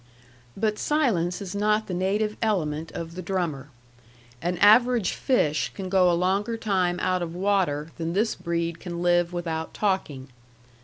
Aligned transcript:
But 0.57 0.79
silence 0.79 1.43
is 1.43 1.53
not 1.53 1.85
the 1.85 1.93
native 1.93 2.35
element 2.41 2.91
of 2.93 3.13
the 3.13 3.21
drummer. 3.21 3.69
An 4.41 4.57
average 4.57 5.11
fish 5.11 5.69
can 5.75 5.89
go 5.89 6.09
a 6.09 6.13
longer 6.17 6.57
time 6.57 6.99
out 6.99 7.21
of 7.21 7.35
water 7.35 7.91
than 7.99 8.13
this 8.13 8.33
breed 8.33 8.79
can 8.79 9.03
live 9.03 9.31
without 9.31 9.75
talking. 9.75 10.29